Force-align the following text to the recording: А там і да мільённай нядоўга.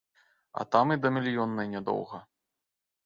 А 0.61 0.63
там 0.75 0.93
і 0.95 0.97
да 1.03 1.11
мільённай 1.17 1.71
нядоўга. 1.77 2.25